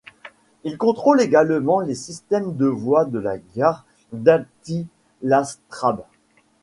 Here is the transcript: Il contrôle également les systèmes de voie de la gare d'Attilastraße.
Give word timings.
Il 0.63 0.79
contrôle 0.79 1.21
également 1.21 1.79
les 1.79 1.93
systèmes 1.93 2.55
de 2.55 2.65
voie 2.65 3.05
de 3.05 3.19
la 3.19 3.37
gare 3.37 3.85
d'Attilastraße. 4.13 5.57